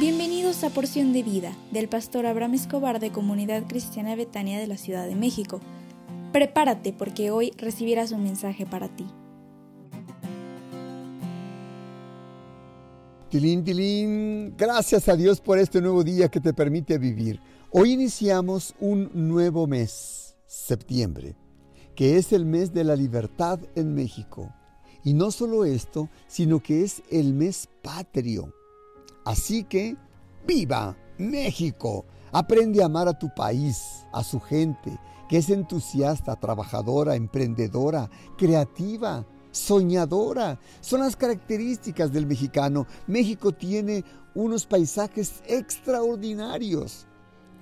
Bienvenidos 0.00 0.64
a 0.64 0.70
Porción 0.70 1.12
de 1.12 1.22
Vida 1.22 1.54
del 1.72 1.86
pastor 1.86 2.24
Abraham 2.24 2.54
Escobar 2.54 3.00
de 3.00 3.12
Comunidad 3.12 3.66
Cristiana 3.68 4.16
Betania 4.16 4.58
de 4.58 4.66
la 4.66 4.78
Ciudad 4.78 5.06
de 5.06 5.14
México. 5.14 5.60
Prepárate 6.32 6.94
porque 6.94 7.30
hoy 7.30 7.52
recibirás 7.58 8.10
un 8.10 8.22
mensaje 8.22 8.64
para 8.64 8.88
ti. 8.88 9.04
Tilín, 13.28 13.62
tilín, 13.62 14.54
gracias 14.56 15.06
a 15.10 15.16
Dios 15.16 15.38
por 15.42 15.58
este 15.58 15.82
nuevo 15.82 16.02
día 16.02 16.30
que 16.30 16.40
te 16.40 16.54
permite 16.54 16.96
vivir. 16.96 17.38
Hoy 17.70 17.92
iniciamos 17.92 18.74
un 18.80 19.10
nuevo 19.12 19.66
mes, 19.66 20.34
septiembre, 20.46 21.36
que 21.94 22.16
es 22.16 22.32
el 22.32 22.46
mes 22.46 22.72
de 22.72 22.84
la 22.84 22.96
libertad 22.96 23.60
en 23.74 23.94
México. 23.94 24.50
Y 25.04 25.12
no 25.12 25.30
solo 25.30 25.66
esto, 25.66 26.08
sino 26.26 26.60
que 26.60 26.84
es 26.84 27.02
el 27.10 27.34
mes 27.34 27.68
patrio. 27.82 28.54
Así 29.24 29.64
que, 29.64 29.96
viva 30.46 30.96
México. 31.18 32.04
Aprende 32.32 32.82
a 32.82 32.86
amar 32.86 33.08
a 33.08 33.18
tu 33.18 33.28
país, 33.34 34.06
a 34.12 34.22
su 34.22 34.40
gente, 34.40 34.98
que 35.28 35.38
es 35.38 35.50
entusiasta, 35.50 36.36
trabajadora, 36.36 37.16
emprendedora, 37.16 38.08
creativa, 38.38 39.26
soñadora. 39.50 40.58
Son 40.80 41.00
las 41.00 41.16
características 41.16 42.12
del 42.12 42.26
mexicano. 42.26 42.86
México 43.06 43.52
tiene 43.52 44.04
unos 44.34 44.66
paisajes 44.66 45.42
extraordinarios. 45.46 47.06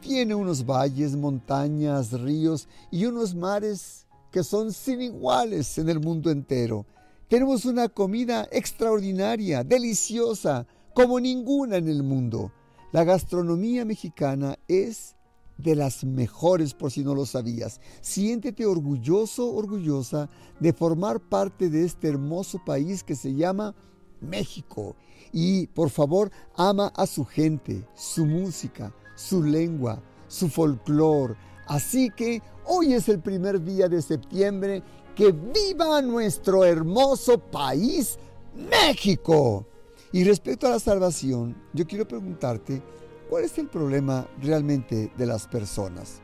Tiene 0.00 0.34
unos 0.34 0.64
valles, 0.64 1.16
montañas, 1.16 2.12
ríos 2.12 2.68
y 2.90 3.06
unos 3.06 3.34
mares 3.34 4.06
que 4.30 4.44
son 4.44 4.72
sin 4.72 5.00
iguales 5.00 5.78
en 5.78 5.88
el 5.88 5.98
mundo 5.98 6.30
entero. 6.30 6.86
Tenemos 7.28 7.64
una 7.64 7.88
comida 7.88 8.48
extraordinaria, 8.50 9.64
deliciosa, 9.64 10.66
como 10.98 11.20
ninguna 11.20 11.76
en 11.76 11.86
el 11.86 12.02
mundo. 12.02 12.50
La 12.90 13.04
gastronomía 13.04 13.84
mexicana 13.84 14.58
es 14.66 15.14
de 15.56 15.76
las 15.76 16.02
mejores 16.02 16.74
por 16.74 16.90
si 16.90 17.04
no 17.04 17.14
lo 17.14 17.24
sabías. 17.24 17.80
Siéntete 18.00 18.66
orgulloso, 18.66 19.48
orgullosa 19.54 20.28
de 20.58 20.72
formar 20.72 21.20
parte 21.20 21.70
de 21.70 21.84
este 21.84 22.08
hermoso 22.08 22.60
país 22.64 23.04
que 23.04 23.14
se 23.14 23.32
llama 23.32 23.76
México. 24.20 24.96
Y 25.30 25.68
por 25.68 25.90
favor, 25.90 26.32
ama 26.56 26.88
a 26.96 27.06
su 27.06 27.24
gente, 27.24 27.86
su 27.94 28.26
música, 28.26 28.92
su 29.14 29.44
lengua, 29.44 30.02
su 30.26 30.48
folclor. 30.48 31.36
Así 31.68 32.10
que 32.10 32.42
hoy 32.66 32.94
es 32.94 33.08
el 33.08 33.20
primer 33.20 33.62
día 33.62 33.88
de 33.88 34.02
septiembre 34.02 34.82
que 35.14 35.30
viva 35.30 36.02
nuestro 36.02 36.64
hermoso 36.64 37.38
país, 37.38 38.18
México. 38.56 39.64
Y 40.10 40.24
respecto 40.24 40.66
a 40.66 40.70
la 40.70 40.78
salvación, 40.78 41.54
yo 41.74 41.86
quiero 41.86 42.08
preguntarte, 42.08 42.82
¿cuál 43.28 43.44
es 43.44 43.58
el 43.58 43.68
problema 43.68 44.26
realmente 44.40 45.12
de 45.18 45.26
las 45.26 45.46
personas? 45.46 46.22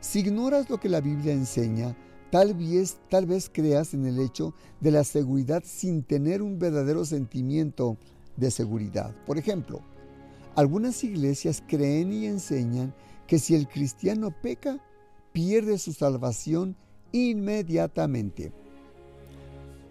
Si 0.00 0.20
ignoras 0.20 0.70
lo 0.70 0.80
que 0.80 0.88
la 0.88 1.02
Biblia 1.02 1.34
enseña, 1.34 1.94
tal 2.30 2.54
vez, 2.54 2.96
tal 3.10 3.26
vez 3.26 3.50
creas 3.52 3.92
en 3.92 4.06
el 4.06 4.18
hecho 4.20 4.54
de 4.80 4.90
la 4.90 5.04
seguridad 5.04 5.62
sin 5.66 6.02
tener 6.02 6.40
un 6.40 6.58
verdadero 6.58 7.04
sentimiento 7.04 7.98
de 8.38 8.50
seguridad. 8.50 9.14
Por 9.26 9.36
ejemplo, 9.36 9.82
algunas 10.56 11.04
iglesias 11.04 11.62
creen 11.66 12.10
y 12.10 12.24
enseñan 12.24 12.94
que 13.26 13.38
si 13.38 13.54
el 13.54 13.68
cristiano 13.68 14.30
peca, 14.30 14.78
pierde 15.32 15.76
su 15.76 15.92
salvación 15.92 16.74
inmediatamente. 17.12 18.52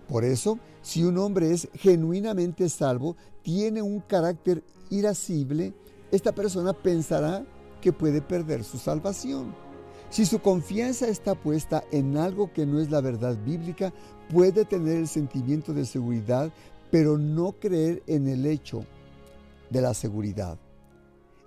Por 0.08 0.24
eso, 0.24 0.60
si 0.82 1.04
un 1.04 1.18
hombre 1.18 1.52
es 1.52 1.68
genuinamente 1.74 2.70
salvo, 2.70 3.16
tiene 3.42 3.82
un 3.82 4.00
carácter 4.02 4.64
irascible, 4.90 5.74
esta 6.12 6.34
persona 6.34 6.74
pensará 6.74 7.46
que 7.82 7.92
puede 7.94 8.22
perder 8.22 8.64
su 8.64 8.78
salvación. 8.78 9.56
Si 10.10 10.26
su 10.26 10.40
confianza 10.40 11.08
está 11.08 11.34
puesta 11.34 11.84
en 11.92 12.18
algo 12.18 12.54
que 12.54 12.66
no 12.66 12.80
es 12.80 12.92
la 12.92 13.02
verdad 13.02 13.36
bíblica, 13.44 13.92
puede 14.32 14.64
tener 14.64 14.98
el 14.98 15.08
sentimiento 15.08 15.74
de 15.74 15.86
seguridad, 15.86 16.52
pero 16.92 17.18
no 17.18 17.54
creer 17.54 18.04
en 18.06 18.28
el 18.28 18.46
hecho 18.46 18.86
de 19.72 19.82
la 19.82 19.96
seguridad. 19.96 20.60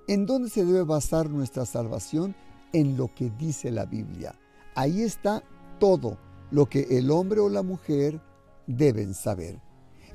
¿En 0.08 0.26
dónde 0.26 0.50
se 0.50 0.64
debe 0.64 0.82
basar 0.82 1.30
nuestra 1.30 1.64
salvación? 1.64 2.34
En 2.72 2.96
lo 2.96 3.14
que 3.14 3.30
dice 3.38 3.70
la 3.70 3.86
Biblia. 3.86 4.34
Ahí 4.74 5.02
está 5.02 5.44
todo 5.78 6.18
lo 6.50 6.66
que 6.66 6.98
el 6.98 7.10
hombre 7.10 7.40
o 7.40 7.48
la 7.48 7.62
mujer 7.62 8.20
deben 8.66 9.14
saber. 9.14 9.60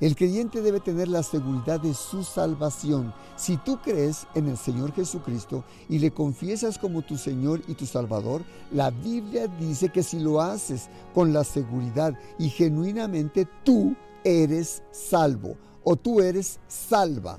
El 0.02 0.16
creyente 0.16 0.62
debe 0.62 0.80
tener 0.80 1.06
la 1.06 1.22
seguridad 1.22 1.78
de 1.78 1.94
su 1.94 2.24
salvación. 2.24 3.14
Si 3.36 3.56
tú 3.56 3.78
crees 3.80 4.26
en 4.34 4.48
el 4.48 4.56
Señor 4.56 4.92
Jesucristo 4.92 5.62
y 5.88 6.00
le 6.00 6.10
confiesas 6.10 6.76
como 6.76 7.02
tu 7.02 7.16
Señor 7.16 7.62
y 7.68 7.74
tu 7.74 7.86
Salvador, 7.86 8.42
la 8.72 8.90
Biblia 8.90 9.46
dice 9.46 9.90
que 9.90 10.02
si 10.02 10.18
lo 10.18 10.40
haces 10.40 10.88
con 11.14 11.32
la 11.32 11.44
seguridad 11.44 12.18
y 12.36 12.48
genuinamente, 12.48 13.46
tú 13.62 13.94
eres 14.24 14.82
salvo 14.90 15.56
o 15.84 15.94
tú 15.94 16.20
eres 16.20 16.58
salva. 16.66 17.38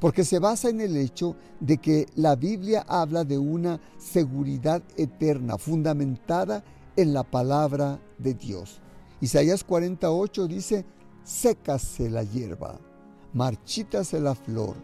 Porque 0.00 0.24
se 0.24 0.38
basa 0.38 0.70
en 0.70 0.80
el 0.80 0.96
hecho 0.96 1.36
de 1.60 1.76
que 1.76 2.06
la 2.16 2.34
Biblia 2.34 2.84
habla 2.88 3.24
de 3.24 3.36
una 3.36 3.78
seguridad 3.98 4.82
eterna 4.96 5.58
fundamentada 5.58 6.64
en 6.96 7.12
la 7.12 7.24
palabra 7.24 8.00
de 8.16 8.32
Dios. 8.32 8.80
Isaías 9.22 9.62
48 9.62 10.48
dice, 10.48 10.84
sécase 11.22 12.10
la 12.10 12.24
hierba, 12.24 12.80
marchítase 13.32 14.20
la 14.20 14.34
flor, 14.34 14.74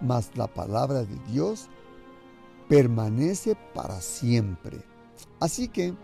mas 0.00 0.32
la 0.34 0.48
palabra 0.48 1.04
de 1.04 1.16
Dios 1.30 1.68
permanece 2.68 3.56
para 3.72 4.00
siempre. 4.00 4.82
Así 5.38 5.68
que, 5.68 5.94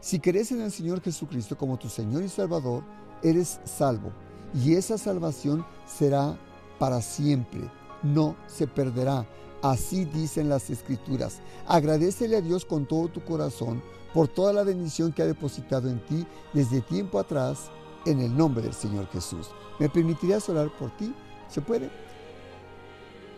si 0.00 0.20
crees 0.20 0.52
en 0.52 0.60
el 0.60 0.70
Señor 0.70 1.02
Jesucristo 1.02 1.58
como 1.58 1.80
tu 1.80 1.88
Señor 1.88 2.22
y 2.22 2.28
Salvador, 2.28 2.84
eres 3.24 3.60
salvo. 3.64 4.12
Y 4.54 4.74
esa 4.74 4.96
salvación 4.96 5.66
será 5.84 6.38
para 6.78 7.02
siempre, 7.02 7.68
no 8.04 8.36
se 8.46 8.68
perderá. 8.68 9.26
Así 9.62 10.04
dicen 10.04 10.48
las 10.48 10.70
escrituras. 10.70 11.40
Agradecele 11.66 12.36
a 12.36 12.40
Dios 12.40 12.64
con 12.64 12.86
todo 12.86 13.08
tu 13.08 13.22
corazón 13.24 13.82
por 14.12 14.28
toda 14.28 14.52
la 14.52 14.62
bendición 14.62 15.12
que 15.12 15.22
ha 15.22 15.26
depositado 15.26 15.88
en 15.88 16.04
ti 16.04 16.26
desde 16.52 16.80
tiempo 16.80 17.18
atrás 17.18 17.70
en 18.04 18.20
el 18.20 18.36
nombre 18.36 18.62
del 18.62 18.74
Señor 18.74 19.08
Jesús. 19.08 19.48
¿Me 19.78 19.88
permitirías 19.88 20.48
orar 20.48 20.70
por 20.78 20.90
ti? 20.96 21.14
¿Se 21.48 21.60
puede? 21.60 21.90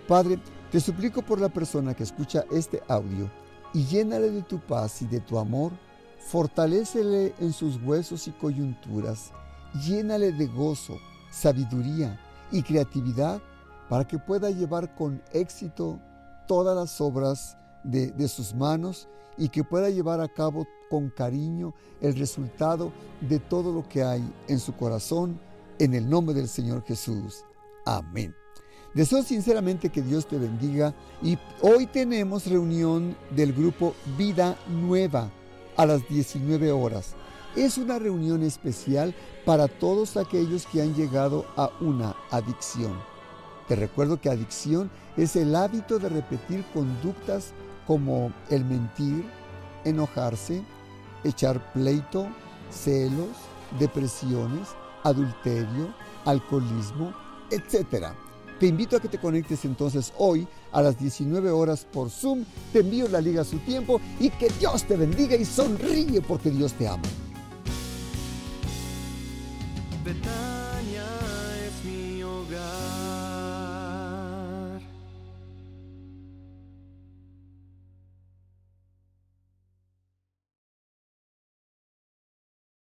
Padre, 0.09 0.39
te 0.71 0.81
suplico 0.81 1.23
por 1.23 1.41
la 1.41 1.49
persona 1.49 1.95
que 1.95 2.03
escucha 2.03 2.45
este 2.51 2.83
audio 2.89 3.31
y 3.73 3.85
llénale 3.85 4.31
de 4.31 4.43
tu 4.43 4.59
paz 4.59 5.03
y 5.03 5.07
de 5.07 5.21
tu 5.21 5.39
amor, 5.39 5.73
fortalécele 6.19 7.35
en 7.39 7.53
sus 7.53 7.81
huesos 7.83 8.29
y 8.29 8.33
coyunturas, 8.33 9.33
llénale 9.87 10.33
de 10.33 10.47
gozo, 10.47 10.99
sabiduría 11.31 12.19
y 12.51 12.63
creatividad 12.63 13.41
para 13.89 14.07
que 14.07 14.19
pueda 14.19 14.51
llevar 14.51 14.95
con 14.95 15.23
éxito 15.33 16.01
todas 16.47 16.77
las 16.77 17.01
obras 17.01 17.57
de, 17.83 18.11
de 18.13 18.29
sus 18.29 18.55
manos 18.55 19.09
y 19.37 19.49
que 19.49 19.65
pueda 19.65 19.91
llevar 19.91 20.21
a 20.21 20.29
cabo 20.29 20.67
con 20.89 21.11
cariño 21.11 21.75
el 22.01 22.17
resultado 22.17 22.93
de 23.21 23.39
todo 23.39 23.73
lo 23.73 23.89
que 23.89 24.03
hay 24.03 24.23
en 24.49 24.61
su 24.61 24.75
corazón, 24.77 25.41
en 25.79 25.95
el 25.95 26.09
nombre 26.09 26.35
del 26.35 26.49
Señor 26.49 26.85
Jesús. 26.85 27.45
Amén. 27.85 28.35
Deseo 28.95 29.25
sinceramente 29.25 29.91
que 29.91 30.03
Dios 30.03 30.27
te 30.27 30.39
bendiga 30.39 30.95
y 31.21 31.37
hoy 31.63 31.87
tenemos 31.87 32.47
reunión 32.47 33.17
del 33.35 33.53
grupo 33.53 33.95
Vida 34.17 34.57
Nueva 34.69 35.31
a 35.77 35.85
las 35.85 36.09
19 36.09 36.71
horas. 36.71 37.15
Es 37.57 37.77
una 37.77 37.99
reunión 37.99 38.45
especial 38.45 39.13
para 39.45 39.67
todos 39.67 40.17
aquellos 40.17 40.67
que 40.67 40.81
han 40.81 40.95
llegado 40.95 41.45
a 41.57 41.71
una 41.81 42.15
adicción. 42.31 42.95
Te 43.69 43.77
recuerdo 43.77 44.21
que 44.21 44.29
adicción 44.29 44.91
es 45.17 45.37
el 45.37 45.55
hábito 45.55 45.99
de 45.99 46.09
repetir 46.11 46.65
conductas 46.75 47.53
como 47.87 48.33
el 48.51 48.65
mentir, 48.65 49.25
enojarse, 49.85 50.63
echar 51.25 51.73
pleito, 51.73 52.29
celos, 52.71 53.29
depresiones, 53.79 54.69
adulterio, 55.03 55.95
alcoholismo, 56.25 57.15
etc. 57.51 58.09
Te 58.61 58.67
invito 58.67 58.97
a 58.97 59.01
que 59.01 59.09
te 59.09 59.19
conectes 59.19 59.65
entonces 59.65 60.13
hoy 60.19 60.47
a 60.73 60.83
las 60.83 60.99
19 60.99 61.51
horas 61.51 61.87
por 61.91 62.11
Zoom. 62.11 62.45
Te 62.73 62.81
envío 62.81 63.09
la 63.09 63.21
liga 63.21 63.43
a 63.43 63.45
su 63.45 63.59
tiempo 63.61 64.01
y 64.21 64.31
que 64.31 64.49
Dios 64.61 64.85
te 64.85 64.97
bendiga 64.97 65.37
y 65.37 65.45
sonríe 65.45 66.21
porque 66.21 66.51
Dios 66.51 66.73
te 66.75 66.87
ama. 66.87 67.03